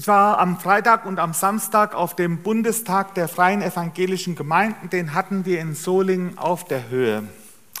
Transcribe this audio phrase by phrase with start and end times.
[0.00, 4.88] Ich war am Freitag und am Samstag auf dem Bundestag der Freien Evangelischen Gemeinden.
[4.88, 7.24] Den hatten wir in Solingen auf der Höhe.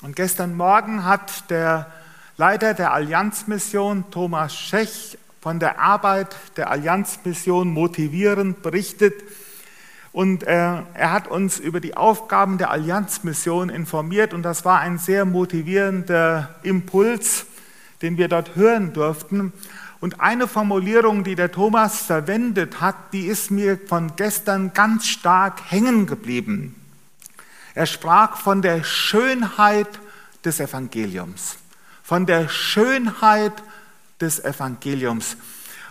[0.02, 1.90] Und gestern Morgen hat der
[2.36, 9.14] Leiter der Allianzmission, Thomas Schech, von der Arbeit der Allianzmission motivierend berichtet.
[10.12, 14.34] Und äh, er hat uns über die Aufgaben der Allianzmission informiert.
[14.34, 17.46] Und das war ein sehr motivierender Impuls,
[18.02, 19.54] den wir dort hören durften.
[20.00, 25.60] Und eine Formulierung, die der Thomas verwendet hat, die ist mir von gestern ganz stark
[25.70, 26.74] hängen geblieben.
[27.74, 29.88] Er sprach von der Schönheit
[30.44, 31.56] des Evangeliums.
[32.02, 33.52] Von der Schönheit
[34.20, 35.36] des Evangeliums.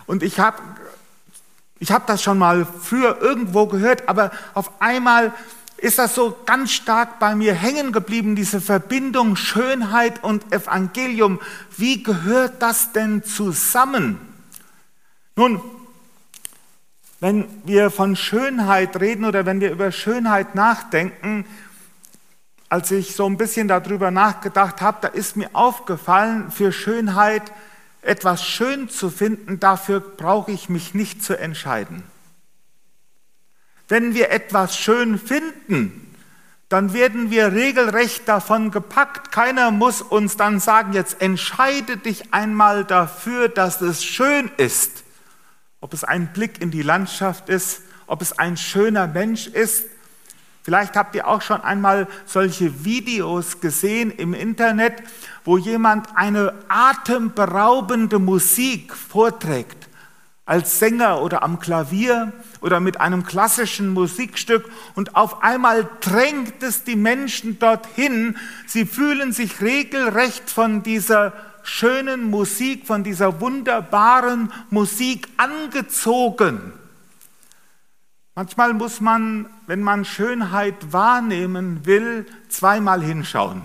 [0.06, 0.60] Und ich habe
[1.78, 5.32] ich hab das schon mal früher irgendwo gehört, aber auf einmal
[5.80, 11.40] ist das so ganz stark bei mir hängen geblieben, diese Verbindung Schönheit und Evangelium.
[11.76, 14.18] Wie gehört das denn zusammen?
[15.36, 15.60] Nun,
[17.18, 21.46] wenn wir von Schönheit reden oder wenn wir über Schönheit nachdenken,
[22.68, 27.52] als ich so ein bisschen darüber nachgedacht habe, da ist mir aufgefallen, für Schönheit
[28.02, 32.02] etwas schön zu finden, dafür brauche ich mich nicht zu entscheiden.
[33.90, 36.14] Wenn wir etwas schön finden,
[36.68, 39.32] dann werden wir regelrecht davon gepackt.
[39.32, 45.02] Keiner muss uns dann sagen, jetzt entscheide dich einmal dafür, dass es schön ist.
[45.80, 49.86] Ob es ein Blick in die Landschaft ist, ob es ein schöner Mensch ist.
[50.62, 55.02] Vielleicht habt ihr auch schon einmal solche Videos gesehen im Internet,
[55.44, 59.88] wo jemand eine atemberaubende Musik vorträgt
[60.46, 66.84] als Sänger oder am Klavier oder mit einem klassischen Musikstück und auf einmal drängt es
[66.84, 68.36] die Menschen dorthin.
[68.66, 71.32] Sie fühlen sich regelrecht von dieser
[71.62, 76.72] schönen Musik, von dieser wunderbaren Musik angezogen.
[78.34, 83.62] Manchmal muss man, wenn man Schönheit wahrnehmen will, zweimal hinschauen.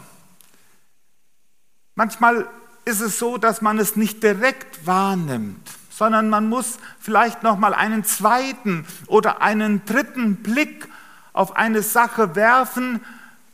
[1.96, 2.48] Manchmal
[2.84, 7.74] ist es so, dass man es nicht direkt wahrnimmt sondern man muss vielleicht noch mal
[7.74, 10.90] einen zweiten oder einen dritten Blick
[11.32, 13.00] auf eine Sache werfen,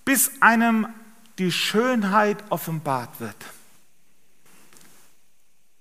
[0.06, 0.88] bis einem
[1.38, 3.36] die Schönheit offenbart wird.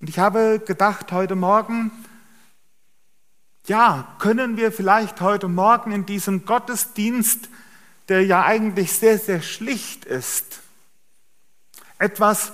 [0.01, 1.93] Und ich habe gedacht heute Morgen,
[3.67, 7.49] ja, können wir vielleicht heute Morgen in diesem Gottesdienst,
[8.09, 10.61] der ja eigentlich sehr, sehr schlicht ist,
[11.99, 12.53] etwas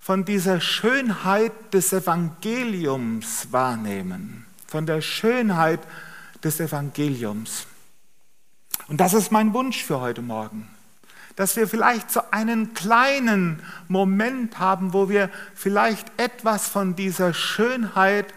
[0.00, 5.80] von dieser Schönheit des Evangeliums wahrnehmen, von der Schönheit
[6.42, 7.66] des Evangeliums.
[8.88, 10.68] Und das ist mein Wunsch für heute Morgen,
[11.36, 18.32] dass wir vielleicht so einen kleinen Moment haben, wo wir vielleicht etwas von dieser Schönheit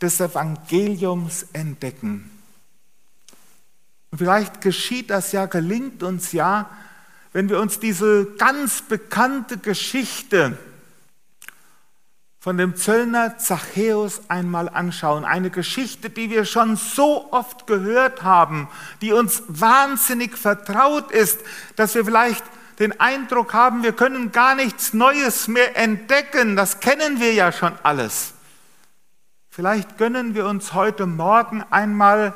[0.00, 2.30] des Evangeliums entdecken.
[4.10, 6.68] Und vielleicht geschieht das ja, gelingt uns ja,
[7.32, 10.58] wenn wir uns diese ganz bekannte Geschichte
[12.40, 15.24] von dem Zöllner Zachäus einmal anschauen.
[15.24, 18.68] Eine Geschichte, die wir schon so oft gehört haben,
[19.00, 21.40] die uns wahnsinnig vertraut ist,
[21.76, 22.44] dass wir vielleicht
[22.78, 26.54] den Eindruck haben, wir können gar nichts Neues mehr entdecken.
[26.54, 28.34] Das kennen wir ja schon alles.
[29.50, 32.34] Vielleicht gönnen wir uns heute Morgen einmal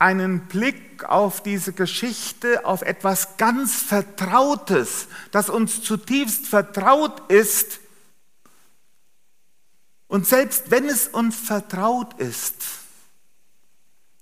[0.00, 7.81] einen Blick auf diese Geschichte, auf etwas ganz Vertrautes, das uns zutiefst vertraut ist,
[10.12, 12.54] und selbst wenn es uns vertraut ist,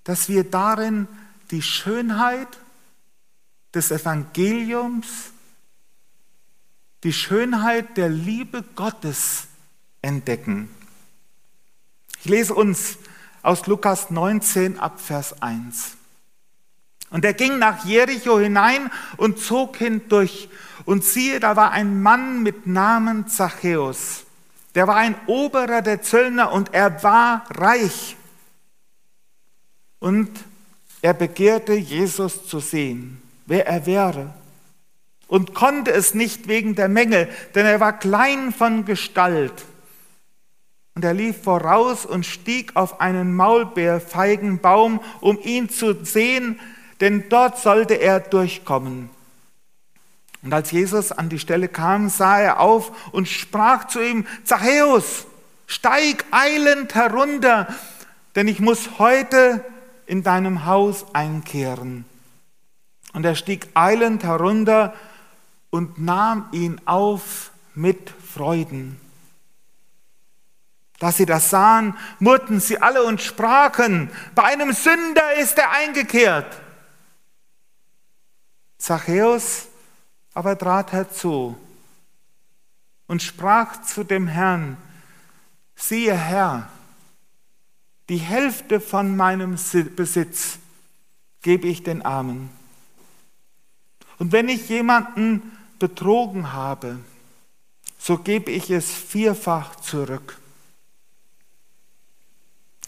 [0.05, 1.09] dass wir darin
[1.51, 2.47] die Schönheit
[3.75, 5.09] des Evangeliums,
[7.03, 9.49] die Schönheit der Liebe Gottes
[10.01, 10.71] entdecken.
[12.21, 12.97] Ich lese uns
[13.43, 15.97] aus Lukas 19 ab Vers 1.
[17.11, 20.51] Und er ging nach Jericho hinein und zog hindurch.
[20.85, 24.25] Und siehe, da war ein Mann mit Namen Zachäus.
[24.75, 28.17] Der war ein Oberer der Zöllner und er war reich.
[29.99, 30.31] Und
[31.03, 34.35] er begehrte Jesus zu sehen, wer er wäre.
[35.27, 39.65] Und konnte es nicht wegen der Menge, denn er war klein von Gestalt.
[40.95, 46.59] Und er lief voraus und stieg auf einen Maulbeerfeigenbaum, um ihn zu sehen,
[47.01, 49.09] denn dort sollte er durchkommen.
[50.43, 55.27] Und als Jesus an die Stelle kam, sah er auf und sprach zu ihm, Zachäus,
[55.67, 57.69] steig eilend herunter,
[58.35, 59.65] denn ich muss heute
[60.07, 62.05] in deinem Haus einkehren.
[63.13, 64.95] Und er stieg eilend herunter
[65.69, 69.01] und nahm ihn auf mit Freuden.
[70.99, 76.61] Da sie das sahen, murrten sie alle und sprachen, bei einem Sünder ist er eingekehrt.
[78.79, 79.70] Zachäus
[80.35, 81.57] aber trat herzu
[83.07, 84.77] und sprach zu dem Herrn,
[85.75, 86.69] siehe Herr,
[88.09, 89.57] die Hälfte von meinem
[89.97, 90.59] Besitz
[91.43, 92.51] gebe ich den Armen.
[94.19, 96.99] Und wenn ich jemanden betrogen habe,
[97.99, 100.39] so gebe ich es vierfach zurück.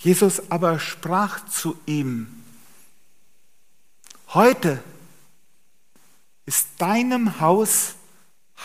[0.00, 2.27] Jesus aber sprach zu ihm,
[4.29, 4.83] heute
[6.52, 7.94] ist deinem Haus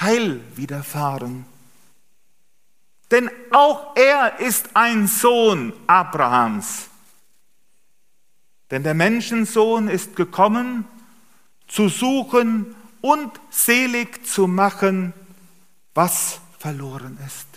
[0.02, 1.46] Heil widerfahren.
[3.12, 6.88] Denn auch er ist ein Sohn Abrahams.
[8.72, 10.86] Denn der Menschensohn ist gekommen,
[11.70, 15.14] zu suchen und selig zu machen,
[15.94, 17.48] was verloren ist.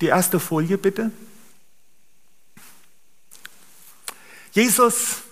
[0.00, 1.12] Die erste Folie bitte.
[4.50, 5.22] Jesus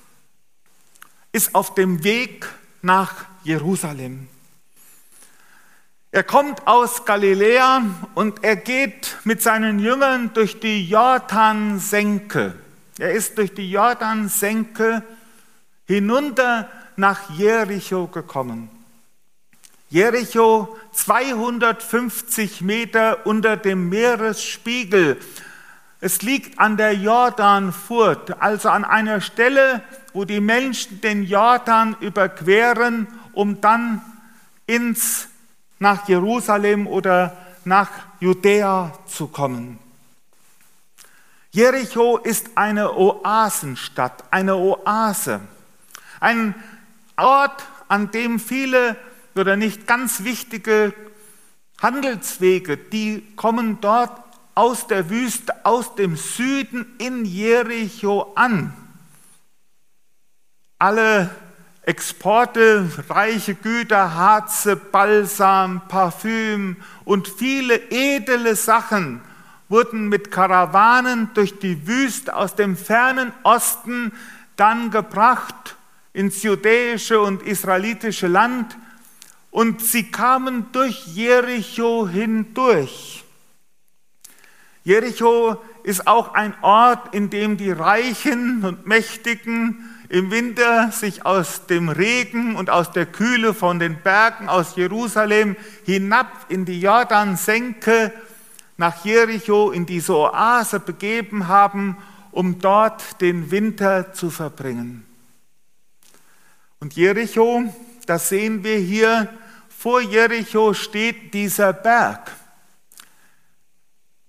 [1.32, 2.46] ist auf dem Weg
[2.82, 4.28] nach Jerusalem.
[6.12, 7.82] Er kommt aus Galiläa
[8.14, 12.54] und er geht mit seinen Jüngern durch die Jordansenke.
[12.98, 15.04] Er ist durch die Jordansenke
[15.86, 18.68] hinunter nach Jericho gekommen.
[19.88, 25.16] Jericho 250 Meter unter dem Meeresspiegel.
[26.00, 33.06] Es liegt an der Jordanfurt, also an einer Stelle, wo die Menschen den Jordan überqueren,
[33.32, 34.02] um dann
[34.66, 35.28] ins,
[35.78, 37.90] nach Jerusalem oder nach
[38.20, 39.78] Judäa zu kommen.
[41.52, 45.40] Jericho ist eine Oasenstadt, eine Oase,
[46.20, 46.54] ein
[47.16, 48.96] Ort, an dem viele
[49.34, 50.94] oder nicht ganz wichtige
[51.82, 54.12] Handelswege, die kommen dort
[54.54, 58.74] aus der Wüste, aus dem Süden in Jericho an.
[60.80, 61.28] Alle
[61.82, 69.20] Exporte, reiche Güter, Harze, Balsam, Parfüm und viele edle Sachen
[69.68, 74.12] wurden mit Karawanen durch die Wüste aus dem fernen Osten
[74.56, 75.76] dann gebracht
[76.14, 78.74] ins judäische und israelitische Land
[79.50, 83.22] und sie kamen durch Jericho hindurch.
[84.82, 91.66] Jericho ist auch ein Ort, in dem die Reichen und Mächtigen im Winter sich aus
[91.66, 95.54] dem Regen und aus der Kühle von den Bergen aus Jerusalem
[95.86, 98.12] hinab in die Jordansenke
[98.76, 101.96] nach Jericho in diese Oase begeben haben,
[102.32, 105.06] um dort den Winter zu verbringen.
[106.80, 107.62] Und Jericho,
[108.06, 109.28] das sehen wir hier,
[109.68, 112.32] vor Jericho steht dieser Berg.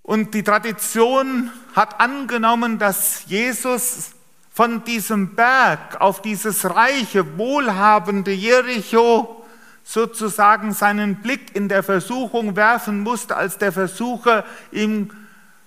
[0.02, 4.12] Und die Tradition hat angenommen, dass Jesus
[4.52, 9.42] von diesem Berg auf dieses reiche, wohlhabende Jericho
[9.82, 15.10] sozusagen seinen Blick in der Versuchung werfen musste, als der Versucher ihm,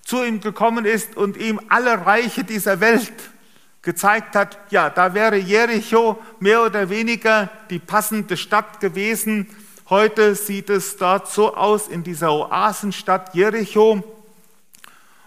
[0.03, 3.11] zu ihm gekommen ist und ihm alle Reiche dieser Welt
[3.81, 4.57] gezeigt hat.
[4.69, 9.47] Ja, da wäre Jericho mehr oder weniger die passende Stadt gewesen.
[9.89, 14.14] Heute sieht es dort so aus in dieser Oasenstadt Jericho.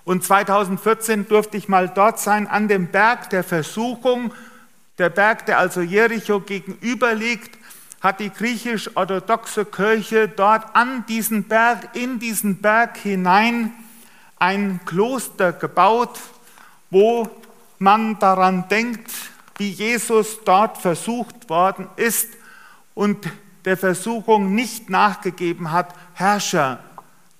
[0.08, 4.32] Und 2014 durfte ich mal dort sein, an dem Berg der Versuchung,
[4.96, 7.58] der Berg, der also Jericho gegenüber liegt,
[8.00, 13.70] hat die griechisch-orthodoxe Kirche dort an diesen Berg, in diesen Berg hinein
[14.38, 16.18] ein Kloster gebaut,
[16.88, 17.28] wo
[17.78, 19.10] man daran denkt,
[19.58, 22.28] wie Jesus dort versucht worden ist
[22.94, 23.30] und
[23.66, 26.78] der Versuchung nicht nachgegeben hat, Herrscher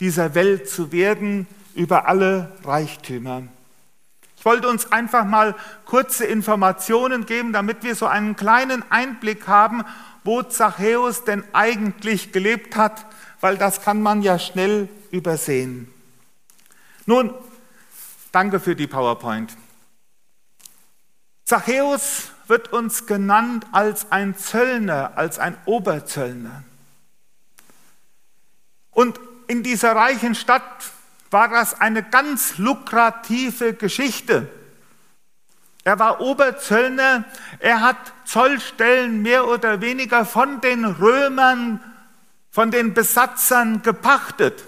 [0.01, 1.47] dieser Welt zu werden,
[1.79, 3.45] über alle Reichtümer.
[4.37, 5.55] Ich wollte uns einfach mal
[5.85, 9.85] kurze Informationen geben, damit wir so einen kleinen Einblick haben,
[10.25, 13.07] wo Zachäus denn eigentlich gelebt hat,
[13.41, 15.93] weil das kann man ja schnell übersehen.
[17.07, 17.33] Nun,
[18.33, 19.57] danke für die PowerPoint.
[21.45, 26.65] Zachäus wird uns genannt als ein Zöllner, als ein Oberzöllner.
[28.91, 30.93] Und in dieser reichen Stadt
[31.31, 34.49] war das eine ganz lukrative Geschichte.
[35.85, 37.25] Er war Oberzöllner,
[37.61, 41.83] er hat Zollstellen mehr oder weniger von den Römern,
[42.51, 44.65] von den Besatzern gepachtet.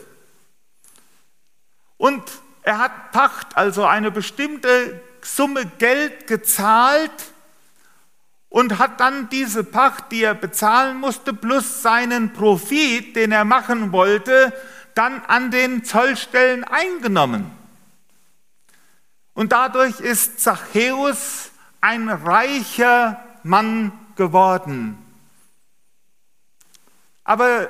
[1.98, 2.22] Und
[2.62, 7.10] er hat Pacht, also eine bestimmte Summe Geld gezahlt
[8.48, 13.92] und hat dann diese Pacht, die er bezahlen musste, plus seinen Profit, den er machen
[13.92, 14.52] wollte,
[14.94, 17.50] dann an den Zollstellen eingenommen.
[19.34, 24.98] Und dadurch ist Zachäus ein reicher Mann geworden.
[27.24, 27.68] Aber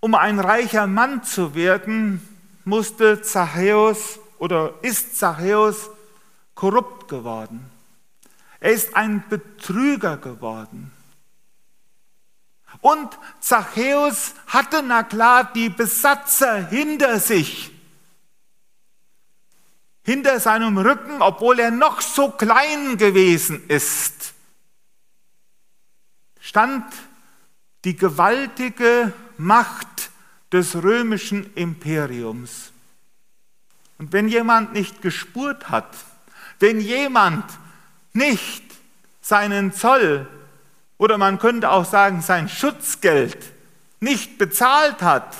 [0.00, 2.26] um ein reicher Mann zu werden,
[2.64, 5.90] musste Zachäus oder ist Zachäus
[6.54, 7.70] korrupt geworden.
[8.60, 10.92] Er ist ein Betrüger geworden.
[12.80, 17.70] Und Zachäus hatte, na klar, die Besatzer hinter sich.
[20.02, 24.34] Hinter seinem Rücken, obwohl er noch so klein gewesen ist,
[26.40, 26.84] stand
[27.84, 30.10] die gewaltige Macht
[30.52, 32.72] des römischen Imperiums.
[33.98, 35.96] Und wenn jemand nicht gespurt hat,
[36.58, 37.44] wenn jemand
[38.12, 38.64] nicht
[39.20, 40.26] seinen Zoll
[40.98, 43.38] oder man könnte auch sagen sein Schutzgeld
[44.00, 45.36] nicht bezahlt hat,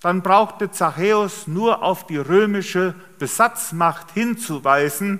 [0.00, 5.18] dann brauchte Zachäus nur auf die römische Besatzmacht hinzuweisen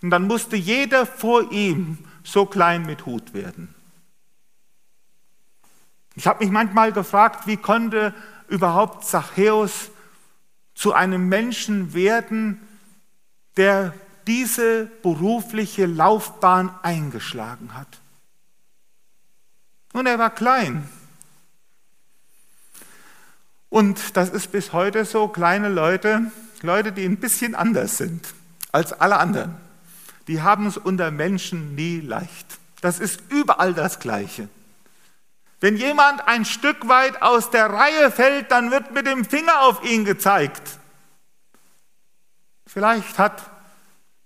[0.00, 3.74] und dann musste jeder vor ihm so klein mit Hut werden.
[6.14, 8.14] Ich habe mich manchmal gefragt, wie konnte
[8.48, 9.90] überhaupt Zachäus
[10.74, 12.66] zu einem Menschen werden,
[13.56, 13.92] der
[14.26, 17.97] diese berufliche Laufbahn eingeschlagen hat.
[19.98, 20.88] Und er war klein.
[23.68, 26.30] Und das ist bis heute so, kleine Leute,
[26.62, 28.32] Leute, die ein bisschen anders sind
[28.70, 29.56] als alle anderen,
[30.28, 32.46] die haben es unter Menschen nie leicht.
[32.80, 34.48] Das ist überall das Gleiche.
[35.58, 39.82] Wenn jemand ein Stück weit aus der Reihe fällt, dann wird mit dem Finger auf
[39.82, 40.78] ihn gezeigt.
[42.68, 43.50] Vielleicht hat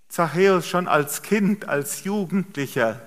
[0.07, 3.01] Zachäus schon als Kind, als Jugendlicher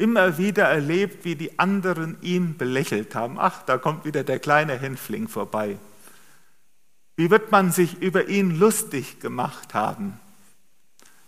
[0.00, 3.38] immer wieder erlebt, wie die anderen ihn belächelt haben.
[3.38, 5.78] Ach, da kommt wieder der kleine Hänfling vorbei.
[7.16, 10.18] Wie wird man sich über ihn lustig gemacht haben,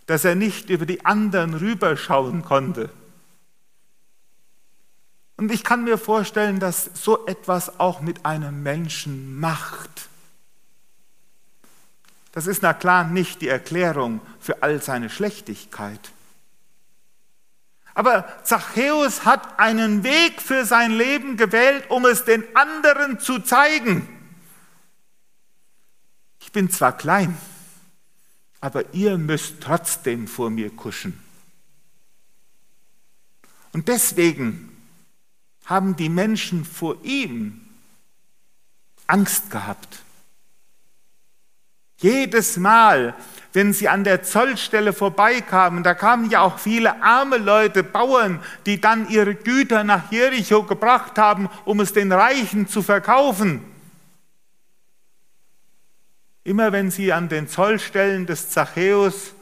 [0.05, 2.89] dass er nicht über die anderen rüberschauen konnte.
[5.37, 10.09] Und ich kann mir vorstellen, dass so etwas auch mit einem Menschen macht.
[12.31, 16.12] Das ist na klar nicht die Erklärung für all seine Schlechtigkeit.
[17.93, 24.07] Aber Zachäus hat einen Weg für sein Leben gewählt, um es den anderen zu zeigen.
[26.39, 27.37] Ich bin zwar klein,
[28.59, 31.19] aber ihr müsst trotzdem vor mir kuschen.
[33.73, 34.69] Und deswegen
[35.65, 37.61] haben die Menschen vor ihm
[39.07, 40.02] Angst gehabt.
[42.03, 43.13] Jedes Mal,
[43.53, 48.81] wenn sie an der Zollstelle vorbeikamen, da kamen ja auch viele arme Leute, Bauern, die
[48.81, 53.63] dann ihre Güter nach Jericho gebracht haben, um es den Reichen zu verkaufen.
[56.43, 59.33] Immer wenn sie an den Zollstellen des Zachäus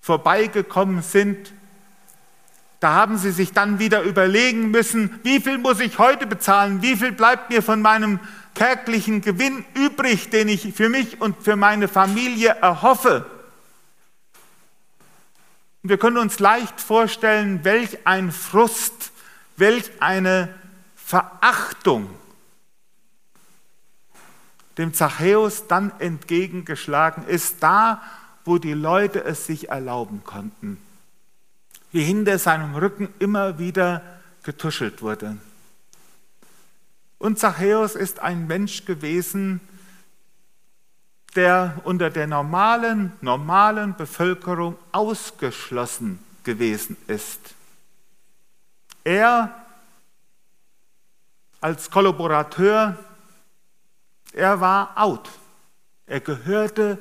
[0.00, 1.52] vorbeigekommen sind,
[2.80, 6.96] da haben sie sich dann wieder überlegen müssen, wie viel muss ich heute bezahlen, wie
[6.96, 8.18] viel bleibt mir von meinem
[8.56, 13.26] täglichen Gewinn übrig, den ich für mich und für meine Familie erhoffe.
[15.82, 19.12] Wir können uns leicht vorstellen, welch ein Frust,
[19.56, 20.52] welch eine
[20.96, 22.10] Verachtung
[24.78, 28.02] dem Zachäus dann entgegengeschlagen ist, da
[28.44, 30.78] wo die Leute es sich erlauben konnten,
[31.90, 34.02] wie hinter seinem Rücken immer wieder
[34.44, 35.36] getuschelt wurde.
[37.18, 39.60] Und Zachäus ist ein Mensch gewesen,
[41.34, 47.40] der unter der normalen, normalen Bevölkerung ausgeschlossen gewesen ist.
[49.04, 49.54] Er
[51.60, 52.98] als Kollaborateur,
[54.32, 55.30] er war out.
[56.06, 56.98] Er gehörte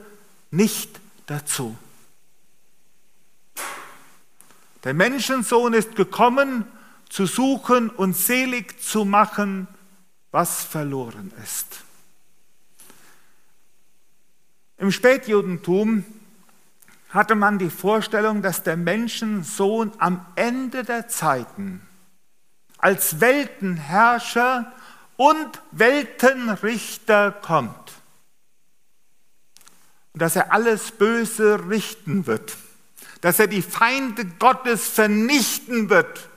[0.52, 1.78] nicht dazu.
[4.84, 6.66] Der Menschensohn ist gekommen,
[7.10, 9.68] zu suchen und selig zu machen,
[10.36, 11.80] was verloren ist.
[14.78, 16.04] Im Spätjudentum
[17.08, 21.88] hatte man die Vorstellung, dass der Menschensohn am Ende der Zeiten
[22.78, 24.74] als Weltenherrscher
[25.16, 27.94] und Weltenrichter kommt.
[30.12, 32.58] Und dass er alles Böse richten wird,
[33.22, 36.30] dass er die Feinde Gottes vernichten wird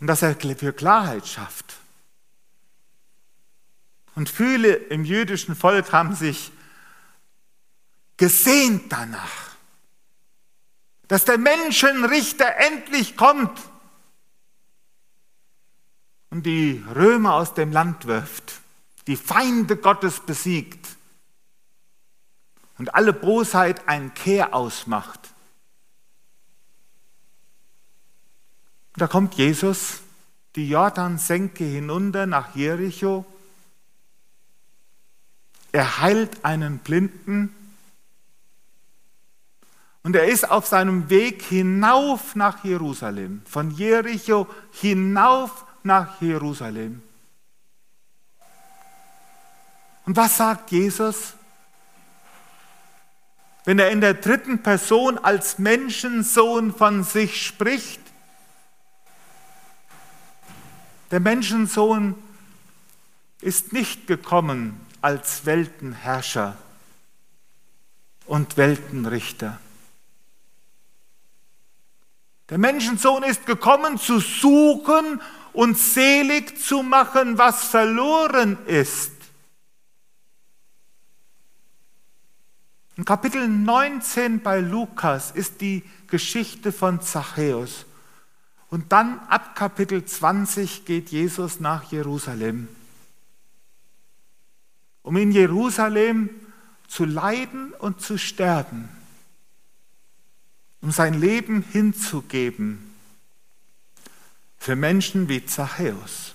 [0.00, 1.76] und dass er für Klarheit schafft.
[4.14, 6.50] Und viele im jüdischen Volk haben sich
[8.16, 9.56] gesehnt danach,
[11.06, 13.58] dass der Menschenrichter endlich kommt.
[16.30, 18.60] und die Römer aus dem Land wirft,
[19.06, 20.86] die Feinde Gottes besiegt
[22.78, 25.20] und alle Bosheit ein Kehr ausmacht.
[28.98, 30.00] Da kommt Jesus
[30.56, 33.24] die Jordansenke hinunter nach Jericho.
[35.70, 37.54] Er heilt einen Blinden
[40.02, 47.00] und er ist auf seinem Weg hinauf nach Jerusalem, von Jericho hinauf nach Jerusalem.
[50.06, 51.34] Und was sagt Jesus?
[53.64, 58.07] Wenn er in der dritten Person als Menschensohn von sich spricht,
[61.10, 62.14] der Menschensohn
[63.40, 66.56] ist nicht gekommen als Weltenherrscher
[68.26, 69.58] und Weltenrichter.
[72.50, 75.20] Der Menschensohn ist gekommen zu suchen
[75.52, 79.12] und selig zu machen, was verloren ist.
[82.96, 87.86] In Kapitel 19 bei Lukas ist die Geschichte von Zachäus.
[88.70, 92.68] Und dann ab Kapitel 20 geht Jesus nach Jerusalem,
[95.02, 96.30] um in Jerusalem
[96.86, 98.88] zu leiden und zu sterben
[100.80, 102.94] um sein Leben hinzugeben
[104.58, 106.34] für Menschen wie Zachäus,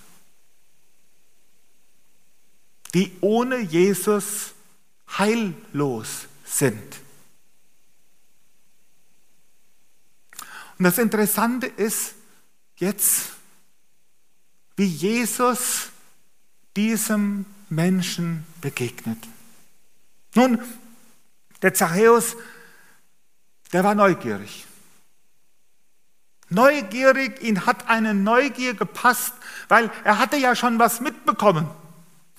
[2.94, 4.54] die ohne Jesus
[5.18, 7.02] heillos sind.
[10.78, 12.16] Und das Interessante ist
[12.84, 13.32] jetzt,
[14.76, 15.90] wie Jesus
[16.76, 19.18] diesem Menschen begegnet.
[20.36, 20.60] Nun,
[21.62, 22.36] der Zachäus
[23.74, 24.68] der war neugierig.
[26.50, 29.34] Neugierig, ihn hat eine Neugier gepasst,
[29.68, 31.68] weil er hatte ja schon was mitbekommen.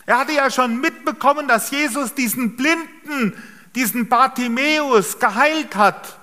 [0.06, 3.36] Er hatte ja schon mitbekommen, dass Jesus diesen Blinden,
[3.74, 6.20] diesen Bartimäus geheilt hat.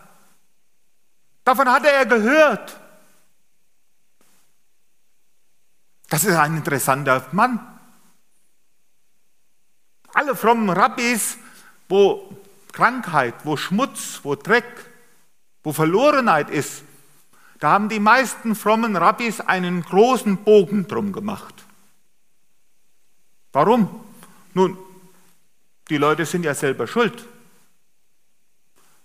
[1.44, 2.80] Davon hatte er gehört.
[6.12, 7.66] Das ist ein interessanter Mann.
[10.14, 11.38] Alle frommen Rabbis,
[11.88, 12.38] wo
[12.74, 14.92] Krankheit, wo Schmutz, wo Dreck,
[15.64, 16.84] wo Verlorenheit ist,
[17.60, 21.64] da haben die meisten frommen Rabbis einen großen Bogen drum gemacht.
[23.54, 24.04] Warum?
[24.54, 24.78] Nun,
[25.90, 27.26] die Leute sind ja selber schuld.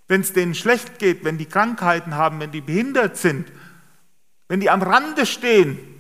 [0.09, 3.53] Wenn es denen schlecht geht, wenn die Krankheiten haben, wenn die behindert sind,
[4.49, 5.96] wenn die am Rande stehen,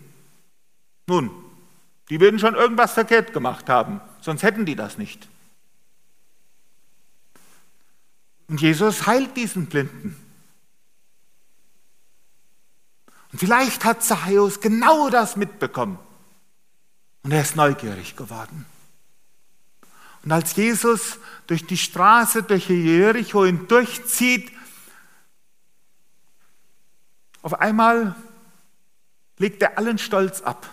[1.06, 1.30] nun,
[2.10, 5.28] die würden schon irgendwas verkehrt gemacht haben, sonst hätten die das nicht.
[8.48, 10.16] Und Jesus heilt diesen Blinden.
[13.32, 15.98] Und vielleicht hat Zachäus genau das mitbekommen.
[17.22, 18.66] Und er ist neugierig geworden.
[20.22, 24.52] Und als Jesus durch die Straße, durch Jericho hindurchzieht,
[27.42, 28.14] auf einmal
[29.38, 30.68] legt er allen Stolz ab.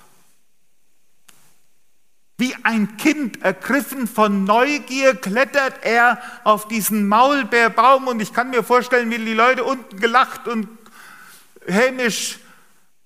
[2.37, 8.63] Wie ein Kind ergriffen von Neugier klettert er auf diesen Maulbeerbaum und ich kann mir
[8.63, 10.67] vorstellen, wie die Leute unten gelacht und
[11.67, 12.39] hämisch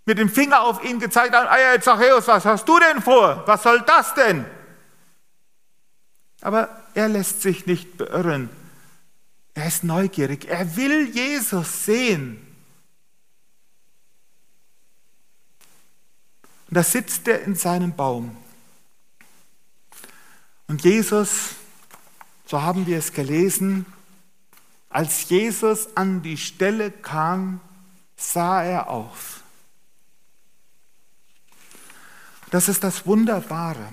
[0.05, 3.43] mit dem Finger auf ihn gezeigt hat, Eier Zachäus, was hast du denn vor?
[3.45, 4.45] Was soll das denn?
[6.39, 8.49] Aber er lässt sich nicht beirren.
[9.53, 10.47] Er ist neugierig.
[10.47, 12.39] Er will Jesus sehen.
[16.69, 18.37] Und da sitzt er in seinem Baum.
[20.67, 21.55] Und Jesus,
[22.45, 23.85] so haben wir es gelesen,
[24.89, 27.59] als Jesus an die Stelle kam,
[28.15, 29.41] sah er auf.
[32.49, 33.89] Das ist das Wunderbare.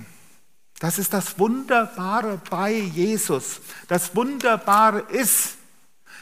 [0.79, 3.61] Das ist das Wunderbare bei Jesus.
[3.89, 5.57] Das Wunderbare ist,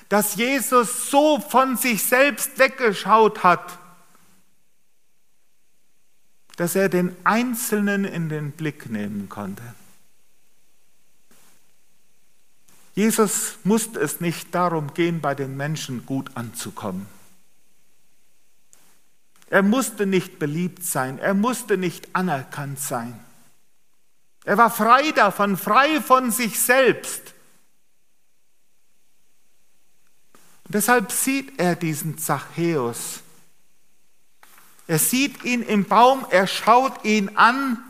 [0.08, 3.78] dass Jesus so von sich selbst weggeschaut hat,
[6.56, 9.62] dass er den Einzelnen in den Blick nehmen konnte.
[12.94, 17.06] Jesus musste es nicht darum gehen, bei den Menschen gut anzukommen.
[19.48, 23.18] Er musste nicht beliebt sein, er musste nicht anerkannt sein.
[24.44, 27.34] Er war frei davon, frei von sich selbst.
[30.64, 33.20] Und deshalb sieht er diesen Zachäus.
[34.86, 37.82] Er sieht ihn im Baum, er schaut ihn an.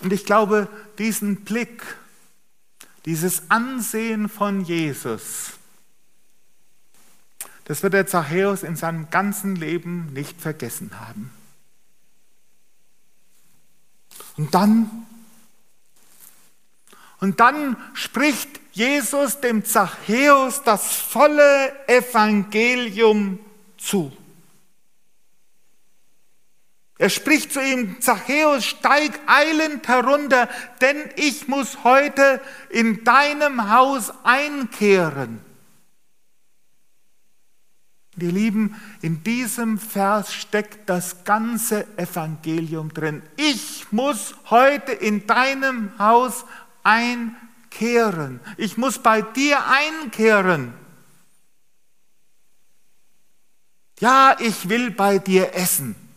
[0.00, 1.82] Und ich glaube, diesen Blick,
[3.04, 5.52] dieses Ansehen von Jesus,
[7.64, 11.30] das wird der Zachäus in seinem ganzen Leben nicht vergessen haben.
[14.36, 15.06] Und dann,
[17.20, 23.40] und dann spricht Jesus dem Zachäus das volle Evangelium
[23.76, 24.12] zu.
[26.98, 30.48] Er spricht zu ihm, Zachäus, steig eilend herunter,
[30.80, 35.40] denn ich muss heute in deinem Haus einkehren.
[38.20, 43.22] Ihr Lieben, in diesem Vers steckt das ganze Evangelium drin.
[43.36, 46.44] Ich muss heute in deinem Haus
[46.82, 48.40] einkehren.
[48.56, 50.74] Ich muss bei dir einkehren.
[54.00, 56.07] Ja, ich will bei dir essen.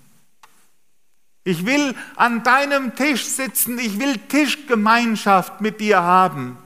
[1.44, 3.80] Ich will an deinem Tisch sitzen.
[3.80, 6.58] Ich will Tischgemeinschaft mit dir haben.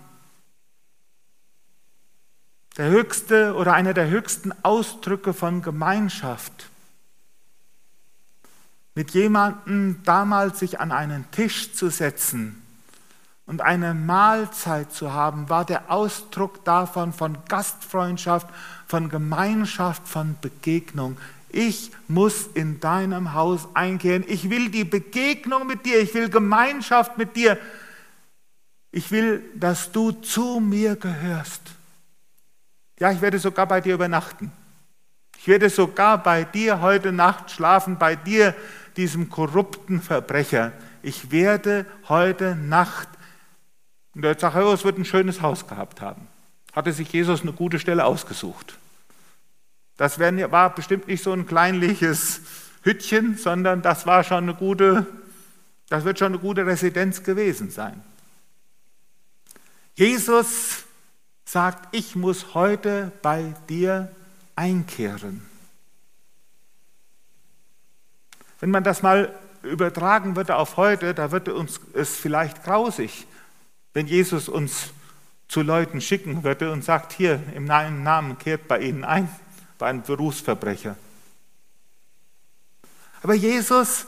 [2.77, 6.69] Der höchste oder einer der höchsten Ausdrücke von Gemeinschaft.
[8.95, 12.61] Mit jemandem damals sich an einen Tisch zu setzen
[13.45, 18.47] und eine Mahlzeit zu haben, war der Ausdruck davon von Gastfreundschaft,
[18.87, 21.17] von Gemeinschaft, von Begegnung.
[21.55, 24.25] Ich muss in deinem Haus einkehren.
[24.27, 26.01] Ich will die Begegnung mit dir.
[26.01, 27.57] Ich will Gemeinschaft mit dir.
[28.91, 31.61] Ich will, dass du zu mir gehörst.
[32.99, 34.51] Ja, ich werde sogar bei dir übernachten.
[35.37, 38.53] Ich werde sogar bei dir heute Nacht schlafen, bei dir,
[38.97, 40.73] diesem korrupten Verbrecher.
[41.03, 43.07] Ich werde heute Nacht,
[44.13, 46.27] und der Zachäus wird ein schönes Haus gehabt haben.
[46.73, 48.77] Hatte sich Jesus eine gute Stelle ausgesucht.
[49.97, 52.41] Das war bestimmt nicht so ein kleinliches
[52.83, 55.07] Hüttchen, sondern das war schon eine gute,
[55.89, 58.01] das wird schon eine gute Residenz gewesen sein.
[59.95, 60.83] Jesus
[61.45, 64.11] sagt, ich muss heute bei dir
[64.55, 65.45] einkehren.
[68.59, 73.25] Wenn man das mal übertragen würde auf heute, da würde uns es vielleicht grausig,
[73.93, 74.91] wenn Jesus uns
[75.47, 79.29] zu Leuten schicken würde und sagt, hier im Namen kehrt bei ihnen ein
[79.79, 80.95] war ein Berufsverbrecher.
[83.21, 84.05] Aber Jesus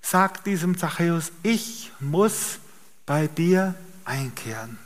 [0.00, 2.58] sagt diesem Zachäus, ich muss
[3.06, 4.78] bei dir einkehren.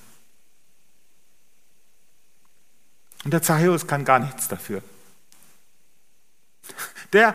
[3.24, 4.82] Und der Zachäus kann gar nichts dafür.
[7.12, 7.34] Der,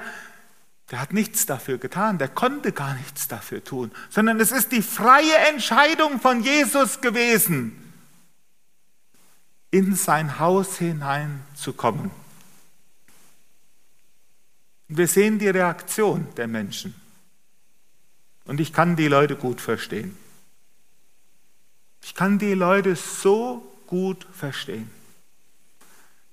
[0.90, 4.82] der hat nichts dafür getan, der konnte gar nichts dafür tun, sondern es ist die
[4.82, 7.94] freie Entscheidung von Jesus gewesen,
[9.70, 12.10] in sein Haus hineinzukommen.
[14.88, 16.94] Wir sehen die Reaktion der Menschen.
[18.46, 20.16] Und ich kann die Leute gut verstehen.
[22.04, 24.90] Ich kann die Leute so gut verstehen,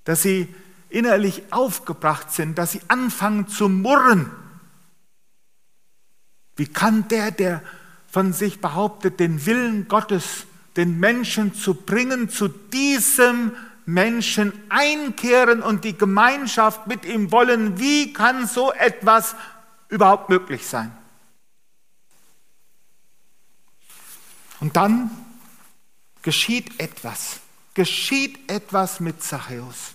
[0.05, 0.55] dass sie
[0.91, 4.31] innerlich aufgebracht sind, dass sie anfangen zu murren.
[6.57, 7.63] Wie kann der, der
[8.07, 13.53] von sich behauptet, den Willen Gottes, den Menschen zu bringen, zu diesem
[13.85, 17.79] Menschen einkehren und die Gemeinschaft mit ihm wollen.
[17.79, 19.35] Wie kann so etwas
[19.89, 20.97] überhaupt möglich sein?
[24.61, 25.11] Und dann
[26.23, 27.41] geschieht etwas,
[27.75, 29.95] geschieht etwas mit Zachäus.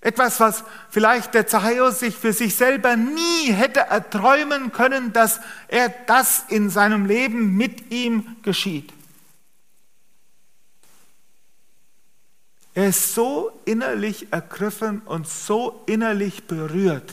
[0.00, 5.88] Etwas, was vielleicht der Zachäus sich für sich selber nie hätte erträumen können, dass er
[5.88, 8.92] das in seinem Leben mit ihm geschieht.
[12.78, 17.12] Er ist so innerlich ergriffen und so innerlich berührt,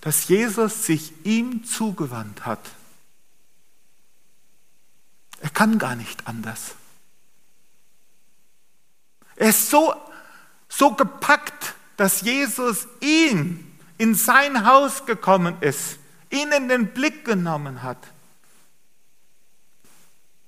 [0.00, 2.58] dass Jesus sich ihm zugewandt hat.
[5.40, 6.74] Er kann gar nicht anders.
[9.36, 9.94] Er ist so,
[10.68, 17.84] so gepackt, dass Jesus ihn in sein Haus gekommen ist, ihn in den Blick genommen
[17.84, 18.08] hat,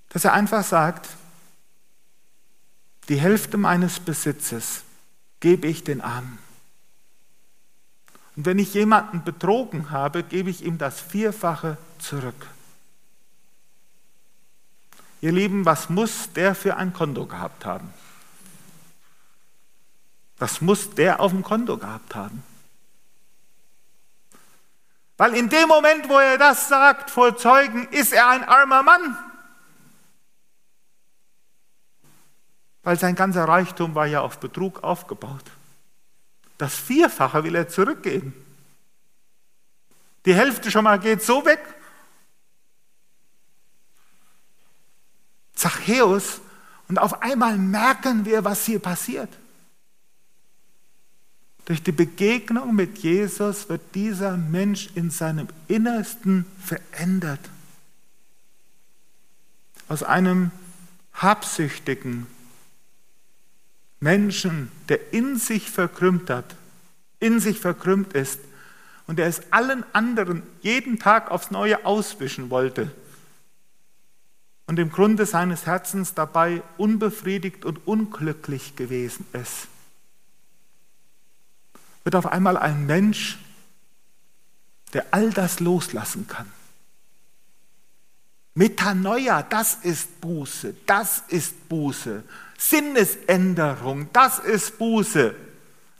[0.08, 1.08] dass er einfach sagt,
[3.08, 4.82] die Hälfte meines Besitzes
[5.40, 6.38] gebe ich den Armen.
[8.36, 12.46] Und wenn ich jemanden betrogen habe, gebe ich ihm das Vierfache zurück.
[15.20, 17.92] Ihr Lieben, was muss der für ein Konto gehabt haben?
[20.38, 22.44] Was muss der auf dem Konto gehabt haben?
[25.16, 29.18] Weil in dem Moment, wo er das sagt vor Zeugen, ist er ein armer Mann.
[32.88, 35.44] Weil sein ganzer Reichtum war ja auf Betrug aufgebaut.
[36.56, 38.32] Das Vierfache will er zurückgeben.
[40.24, 41.60] Die Hälfte schon mal geht so weg.
[45.54, 46.40] Zachäus,
[46.88, 49.28] und auf einmal merken wir, was hier passiert.
[51.66, 57.50] Durch die Begegnung mit Jesus wird dieser Mensch in seinem Innersten verändert.
[59.88, 60.52] Aus einem
[61.12, 62.26] habsüchtigen
[64.00, 66.56] Menschen, der in sich verkrümmt hat,
[67.20, 68.40] in sich verkrümmt ist
[69.06, 72.90] und der es allen anderen jeden Tag aufs Neue auswischen wollte
[74.66, 79.66] und im Grunde seines Herzens dabei unbefriedigt und unglücklich gewesen ist,
[82.04, 83.38] wird auf einmal ein Mensch,
[84.92, 86.50] der all das loslassen kann.
[88.54, 92.22] Metanoia, das ist Buße, das ist Buße.
[92.58, 95.34] Sinnesänderung, das ist Buße.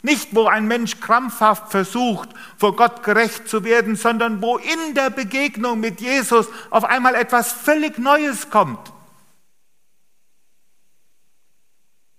[0.03, 5.11] Nicht, wo ein Mensch krampfhaft versucht, vor Gott gerecht zu werden, sondern wo in der
[5.11, 8.93] Begegnung mit Jesus auf einmal etwas völlig Neues kommt.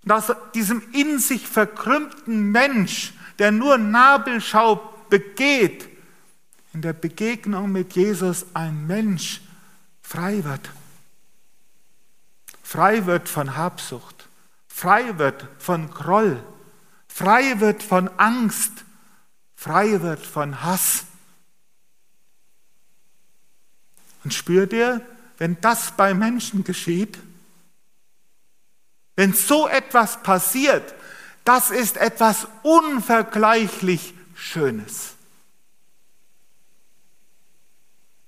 [0.03, 5.87] Und aus diesem in sich verkrümmten Mensch, der nur Nabelschau begeht,
[6.73, 9.41] in der Begegnung mit Jesus ein Mensch
[10.01, 10.69] frei wird.
[12.63, 14.18] Frei wird von Habsucht,
[14.79, 16.41] frei wird von Groll,
[17.09, 18.71] frei wird von Angst,
[19.53, 21.03] frei wird von Hass.
[24.23, 25.05] Und spürt ihr,
[25.37, 27.19] wenn das bei Menschen geschieht,
[29.17, 30.95] wenn so etwas passiert,
[31.43, 35.15] das ist etwas unvergleichlich Schönes.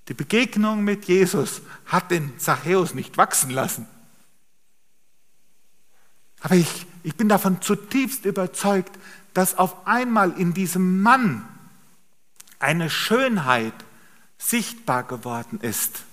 [0.09, 3.87] Die Begegnung mit Jesus hat den Zachäus nicht wachsen lassen.
[6.41, 8.97] Aber ich, ich bin davon zutiefst überzeugt,
[9.33, 11.47] dass auf einmal in diesem Mann
[12.59, 13.73] eine Schönheit
[14.37, 16.03] sichtbar geworden ist,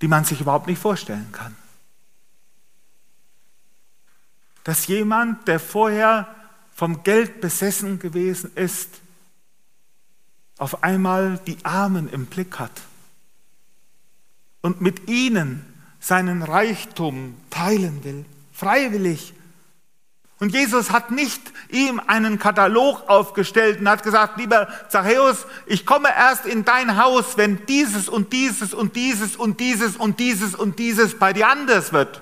[0.00, 1.56] die man sich überhaupt nicht vorstellen kann.
[4.64, 6.32] Dass jemand, der vorher
[6.74, 8.88] vom Geld besessen gewesen ist,
[10.58, 12.82] auf einmal die Armen im Blick hat
[14.60, 15.66] und mit ihnen
[15.98, 19.34] seinen Reichtum teilen will, freiwillig.
[20.40, 26.08] Und Jesus hat nicht ihm einen Katalog aufgestellt und hat gesagt, lieber Zachäus, ich komme
[26.08, 30.80] erst in dein Haus, wenn dieses und dieses und dieses und dieses und dieses und
[30.80, 32.20] dieses bei dir anders wird.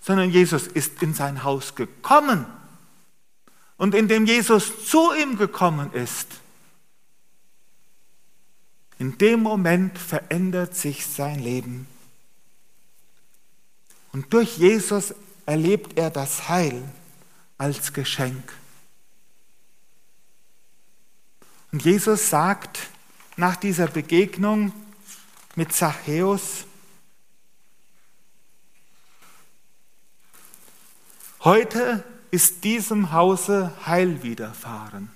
[0.00, 2.46] Sondern Jesus ist in sein Haus gekommen.
[3.76, 6.26] Und indem Jesus zu ihm gekommen ist,
[8.98, 11.86] in dem Moment verändert sich sein Leben.
[14.12, 15.14] Und durch Jesus
[15.46, 16.82] erlebt er das Heil
[17.56, 18.52] als Geschenk.
[21.72, 22.88] Und Jesus sagt
[23.36, 24.72] nach dieser Begegnung
[25.54, 26.64] mit Zachäus,
[31.40, 35.10] heute ist diesem Hause Heil widerfahren.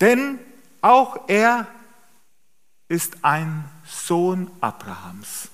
[0.00, 0.38] Denn
[0.80, 1.66] auch er
[2.88, 5.48] ist ein Sohn Abrahams.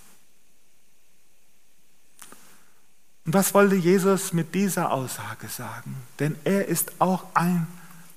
[3.24, 5.96] Und was wollte Jesus mit dieser Aussage sagen?
[6.18, 7.66] Denn er ist auch ein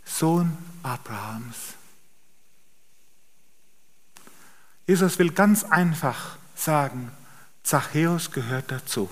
[0.03, 1.75] Sohn Abrahams.
[4.87, 7.11] Jesus will ganz einfach sagen,
[7.63, 9.09] Zachäus gehört dazu.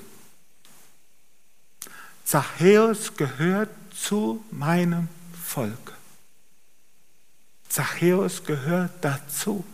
[2.24, 5.08] Zachäus gehört zu meinem
[5.44, 5.94] Volk.
[7.70, 9.66] Zachäus gehört dazu.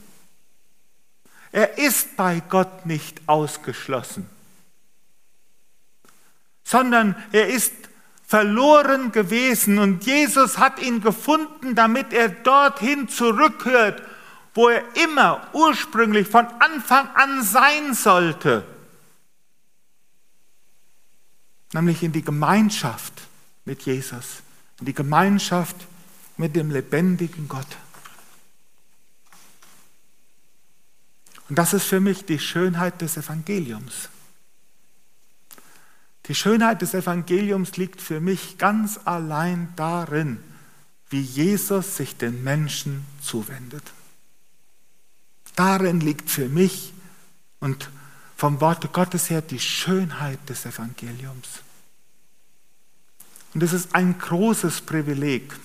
[1.51, 4.29] Er ist bei Gott nicht ausgeschlossen,
[6.69, 7.73] sondern er ist
[8.27, 14.03] verloren gewesen und Jesus hat ihn gefunden, damit er dorthin zurückhört,
[14.53, 18.63] wo er immer ursprünglich von Anfang an sein sollte,
[21.73, 23.13] nämlich in die Gemeinschaft
[23.65, 24.43] mit Jesus,
[24.79, 25.75] in die Gemeinschaft
[26.37, 27.77] mit dem lebendigen Gott.
[31.49, 34.09] Und das ist für mich die Schönheit des Evangeliums.
[36.29, 40.37] Die Schönheit des Evangeliums liegt für mich ganz allein darin,
[41.09, 43.83] wie Jesus sich den Menschen zuwendet.
[45.55, 46.93] Darin liegt für mich
[47.59, 47.89] und
[48.37, 51.63] vom Worte Gottes her die Schönheit des Evangeliums.
[53.55, 55.55] Und es ist ein großes Privileg,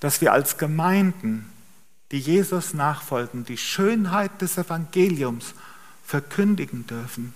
[0.00, 1.52] dass wir als Gemeinden
[2.10, 5.52] die Jesus nachfolgen, die Schönheit des Evangeliums
[6.06, 7.34] verkündigen dürfen.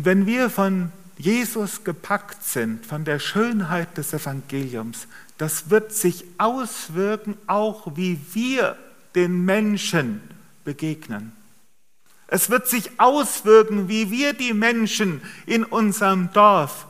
[0.00, 6.24] Und wenn wir von Jesus gepackt sind, von der Schönheit des Evangeliums, das wird sich
[6.38, 8.78] auswirken, auch wie wir
[9.14, 10.22] den Menschen
[10.64, 11.32] begegnen.
[12.28, 16.86] Es wird sich auswirken, wie wir die Menschen in unserem Dorf,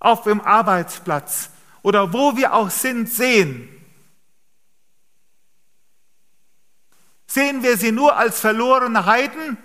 [0.00, 1.50] auf dem Arbeitsplatz
[1.82, 3.68] oder wo wir auch sind, sehen.
[7.28, 9.56] Sehen wir sie nur als verlorene Heiden?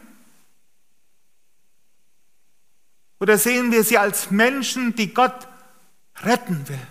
[3.19, 5.47] Oder sehen wir sie als Menschen, die Gott
[6.23, 6.87] retten will?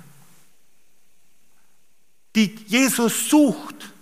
[2.35, 3.93] Die Jesus sucht?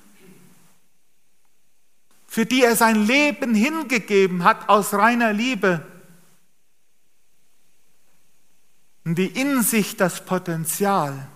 [2.27, 5.87] Für die er sein Leben hingegeben hat aus reiner Liebe?
[9.05, 11.29] Und die in sich das Potenzial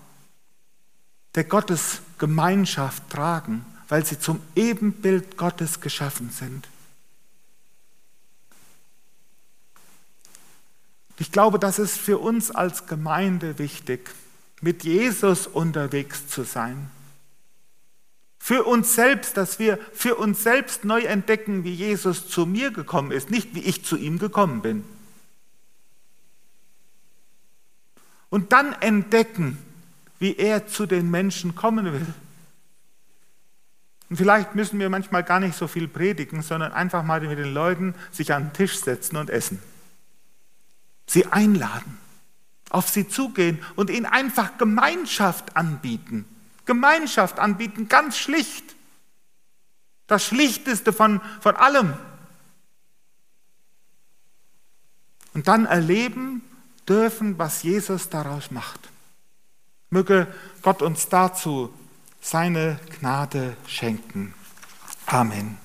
[1.34, 6.66] der Gottesgemeinschaft tragen, weil sie zum Ebenbild Gottes geschaffen sind.
[11.18, 14.10] Ich glaube, das ist für uns als Gemeinde wichtig,
[14.60, 16.90] mit Jesus unterwegs zu sein.
[18.38, 23.10] Für uns selbst, dass wir für uns selbst neu entdecken, wie Jesus zu mir gekommen
[23.10, 24.84] ist, nicht wie ich zu ihm gekommen bin.
[28.28, 29.58] Und dann entdecken,
[30.18, 32.06] wie er zu den Menschen kommen will.
[34.08, 37.52] Und vielleicht müssen wir manchmal gar nicht so viel predigen, sondern einfach mal mit den
[37.52, 39.60] Leuten sich an den Tisch setzen und essen
[41.06, 41.98] sie einladen,
[42.70, 46.24] auf sie zugehen und ihnen einfach Gemeinschaft anbieten.
[46.64, 48.74] Gemeinschaft anbieten, ganz schlicht.
[50.06, 51.94] Das Schlichteste von, von allem.
[55.34, 56.42] Und dann erleben
[56.88, 58.88] dürfen, was Jesus daraus macht.
[59.90, 60.26] Möge
[60.62, 61.72] Gott uns dazu
[62.20, 64.34] seine Gnade schenken.
[65.06, 65.58] Amen.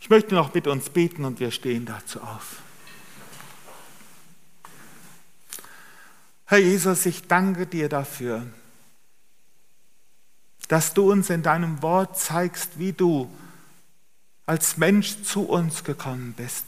[0.00, 2.56] Ich möchte noch mit uns beten und wir stehen dazu auf.
[6.52, 8.46] Herr Jesus, ich danke dir dafür,
[10.68, 13.32] dass du uns in deinem Wort zeigst, wie du
[14.44, 16.66] als Mensch zu uns gekommen bist.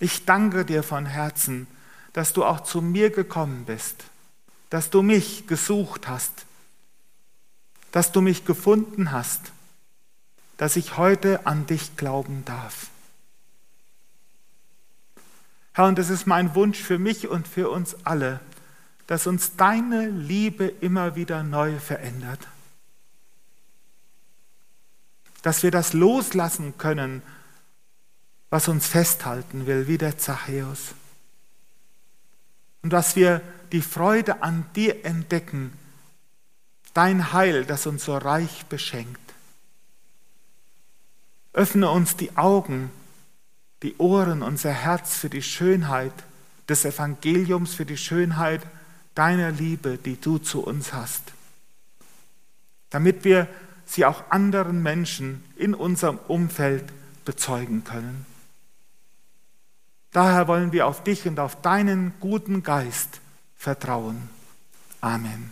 [0.00, 1.66] Ich danke dir von Herzen,
[2.12, 4.04] dass du auch zu mir gekommen bist,
[4.68, 6.44] dass du mich gesucht hast,
[7.90, 9.50] dass du mich gefunden hast,
[10.58, 12.91] dass ich heute an dich glauben darf.
[15.74, 18.40] Herr, und es ist mein Wunsch für mich und für uns alle,
[19.06, 22.40] dass uns deine Liebe immer wieder neu verändert.
[25.42, 27.22] Dass wir das loslassen können,
[28.50, 30.94] was uns festhalten will, wie der Zachäus.
[32.82, 33.40] Und dass wir
[33.72, 35.72] die Freude an dir entdecken,
[36.92, 39.20] dein Heil, das uns so reich beschenkt.
[41.54, 42.90] Öffne uns die Augen,
[43.82, 46.12] die Ohren, unser Herz für die Schönheit
[46.68, 48.62] des Evangeliums, für die Schönheit
[49.14, 51.22] deiner Liebe, die du zu uns hast,
[52.90, 53.48] damit wir
[53.84, 56.84] sie auch anderen Menschen in unserem Umfeld
[57.24, 58.24] bezeugen können.
[60.12, 63.20] Daher wollen wir auf dich und auf deinen guten Geist
[63.56, 64.28] vertrauen.
[65.00, 65.50] Amen.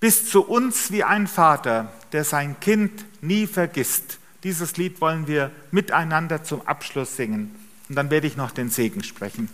[0.00, 5.50] Bis zu uns wie ein Vater, der sein Kind nie vergisst dieses Lied wollen wir
[5.70, 7.54] miteinander zum Abschluss singen.
[7.88, 9.48] Und dann werde ich noch den Segen sprechen.